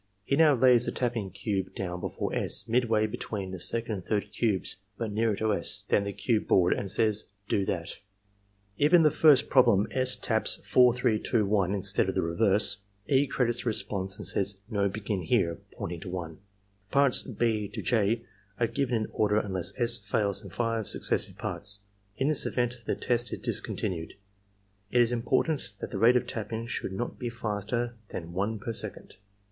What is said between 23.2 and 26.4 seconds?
is discontinued. It is important that the rate of